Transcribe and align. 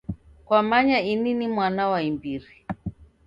Kwamanya 0.45 0.97
ini 1.11 1.31
ni 1.37 1.47
mwana 1.53 1.83
wa 1.91 1.99
imbiri. 2.09 2.51